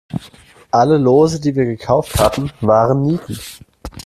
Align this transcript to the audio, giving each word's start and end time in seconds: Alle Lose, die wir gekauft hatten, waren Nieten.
Alle 0.71 0.97
Lose, 0.97 1.39
die 1.39 1.55
wir 1.55 1.65
gekauft 1.67 2.17
hatten, 2.19 2.51
waren 2.61 3.03
Nieten. 3.03 3.37